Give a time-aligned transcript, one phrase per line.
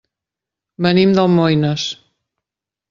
[0.85, 1.87] Venim d'Almoines.